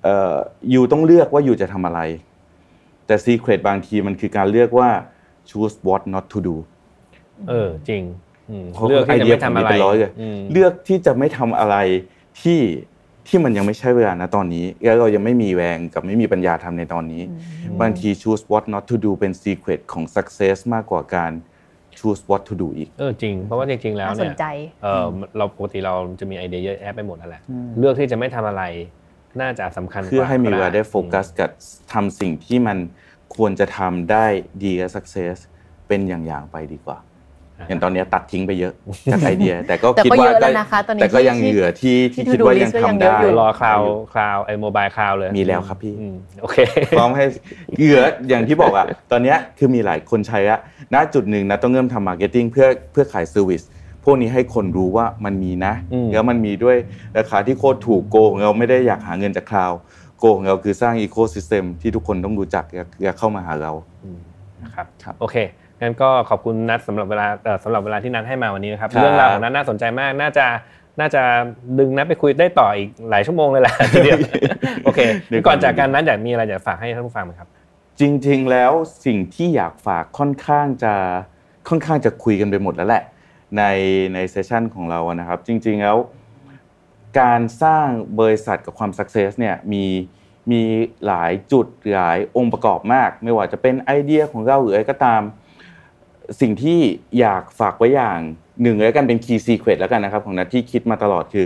[0.04, 0.36] เอ่อ
[0.72, 2.00] อยู่ต้องเลือกว่าอยู่จะทำอะไร
[3.06, 4.90] แต่ secret บางทีมันคือการเลือกว่า
[5.50, 6.56] choose what not to do
[7.50, 8.04] เออจริง
[8.50, 11.76] อืมเพราะเลือกที่จะไม่ทำอะไรไอเดียผมมีเป็นร้อยเลยมเลือกที่จะไม่ทำอะไร
[12.42, 12.62] ที่
[13.28, 17.22] ที่มันยังไม่ใช่เวลานะตอนนี้ แล้วเรายังไม่มีแรงกับไม่มีปัญญาทำในตอนนี้
[17.82, 21.32] บางที choose what not to do เป็น secret ของ success มากกว่าการ
[22.06, 24.48] choose what to do อีกเออจริง เพราะว่าจริงๆแล้วน่าสเนี่นยใจ
[24.84, 25.06] เออ
[25.38, 27.42] เราปกติเราจะมีไอเดียเยอะแยะไปหมดนั่นแหละ
[27.78, 28.64] เลือกที่จะไม่ทำอะไร
[29.42, 31.50] น่าจะสำคัญกว่าเพื่อให้มีเวลาได้ก็โฟกัสกับ
[31.94, 32.78] ทำสิ่งที่มัน
[33.36, 34.26] ควรจะทำได้
[34.64, 35.36] ดีและ success
[35.88, 36.98] เป็นอย่างๆไปดีกว่า
[37.68, 38.74] อย่างตอนนี้ตัดทิ้งไปเยอะ
[39.12, 46.58] จากไอเดีย แต่ก็แต่คิดก็ว่าเยอะแล้วนะคะตอนนี้แต่ก็ยังที่เหลือที่ที่ที่คิด to-do list ว่า ยังก็ยังทำเยอะได้อยู่รอ cloud cloud ไอ้ mobile cloud เลยมีแล้วครับพี่อืมโอเค
[46.98, 47.26] พร้อมให้
[47.88, 50.60] เหลืออย่างที่บอกอะตอนเนี้ยคือมีหลายคนใช้อะ
[50.94, 53.62] ณจุดหนึ่งนะต้องเริ่มทำ marketing เพื่อเพื่อขาย service
[54.04, 56.78] พวกนี้ให้คนรู้ว่ามันมีนะอืมแล้วมันมีด้วย
[57.18, 63.72] ราคาที่โคตรถูก goal ของเราไม่ได้อยากหาเงินจาก cloud goal ของเราคือสร้างอีโค y ิสเต็มที่ทุกคนต้องรู้จักอยากอยากเข้ามาหาเรา
[64.64, 65.38] นะครับครับโอเค
[65.82, 70.46] งั้นก็ขอบคุณนัทสำหรับเวลาเอ่อสำหรับเวลาที่นัทให้มาวันนี้นะครับครับเรื่องราวของนัทน่าสนใจมากน่าจะ
[71.00, 71.22] น่าจะ
[71.80, 74.20] ดึงนัทไปคุยได้ต่ออีกหลายชั่วโมงเลยแหละทีเดียว
[74.84, 75.00] โอเค
[75.48, 77.50] ก่อนจากกันนั้นอยากมีอะไรอยากฝากให้ท่านผู้ฟังไหมครับ
[78.00, 78.72] จริง ๆ แล้ว
[79.06, 80.94] สิ่งที่อยากฝากค่อนข้างจะ
[81.70, 83.04] ค่อนข้างจะคุยกันไปหมดแล้วแหละ
[83.58, 83.64] ใน
[84.14, 85.98] ในเซสชันของเราอะนะครับ จริง ๆแล้ว
[87.20, 87.88] การสร้าง
[88.20, 89.86] บริษัทกับความสักเซสเนี่ยมี
[90.52, 90.62] มี
[91.06, 95.22] หลายจุดหลายองค์ประกอบมาก ไม่ว่าจะเป็นไอเดียของเราหรืออะไรก็ตาม
[96.42, 96.80] สิ่งที่
[97.20, 98.20] อยากฝากไว้อย่าง
[98.62, 101.46] หนึ่งแล้วกันเป็น key secret แล้วกันนะครับ ของนัทที่คิดมาตลอดคือ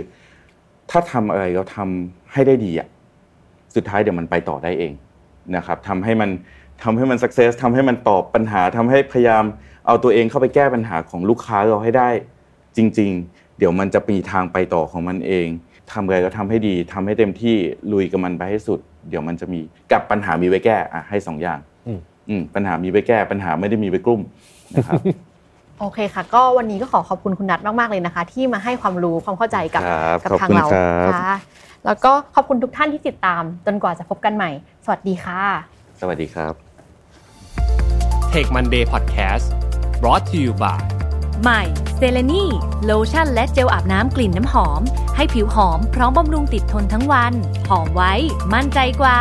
[0.90, 2.88] ถ้าทำอะไรเราทำให้ได้ดีอะ
[3.74, 4.92] สุดท้ายเดี๋ยวมันไปต่อได้เอง
[5.56, 6.30] นะครับทำให้มัน
[6.82, 9.44] ทำให้มันสักเซสทำให้มันตอบปัญหาทำให้พยายาม
[9.86, 12.08] เอาตัวเองเข้าไปแก้ปัญหาของลูกค้าเราให้ได้
[12.76, 15.46] จริง ๆ เดี๋ยวมันจะมีทางไปต่อของมันเอง
[15.92, 17.56] ทำอะไรก็ทำให้ดีทำให้เต็มที่
[17.92, 19.60] ลุยกับมันไปให้สุด เดี๋ยวมันจะมี
[19.92, 24.20] กับปัญหามีไว้แก้อะให้สองอย่างอืมอืมปัญหามีไว้แก้ปัญหาไม่ได้มีไว้กลุ่ม
[24.74, 25.00] นะครับ
[25.80, 31.36] โอเคค่ะ ก็วันนี้ก็ขอขอบคุณคุณนัทมากๆเลยนะคะ ที่มาให้ความรู้ความเข้าใจกับครับกับขอบทางคุณเราครับค่ะ
[31.86, 34.50] แล้วก็ขอบคุณทุกท่านที่ติดตาม จนกว่าจะพบกันใหม่
[34.84, 35.40] สวัสดีค่ะ
[36.00, 36.54] สวัสดีครับ
[38.32, 39.46] Take Monday Podcast
[40.02, 40.80] brought to you by
[41.42, 41.62] ใหม่
[41.96, 42.44] เซเลนี
[42.84, 44.80] โลชั่นและเจลอาบน้ำกลิ่นน้ำหอม
[45.16, 47.32] ให้ผิวหอมพร้อมบำรุงติดทนทั้งวัน
[47.68, 48.12] หอมไว้
[48.54, 49.18] มั่นใจกว่า